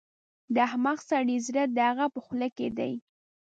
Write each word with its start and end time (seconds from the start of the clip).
د 0.53 0.55
احمق 0.67 0.99
سړي 1.09 1.37
زړه 1.47 1.63
د 1.75 1.77
هغه 1.89 2.05
په 2.13 2.19
خوله 2.25 2.47
کې 2.57 2.67
دی. 2.77 2.93